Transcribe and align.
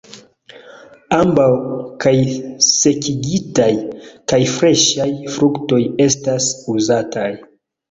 Ambaŭ, 1.17 1.49
kaj 2.05 2.13
sekigitaj 2.69 3.69
kaj 4.35 4.41
freŝaj 4.57 5.09
fruktoj 5.37 5.83
estas 6.09 6.51
uzataj. 6.77 7.31